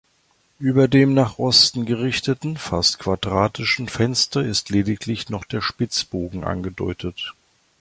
[0.57, 7.35] Über dem nach Osten gerichteten, fast quadratischen Fenster ist lediglich noch der Spitzbogen angedeutet.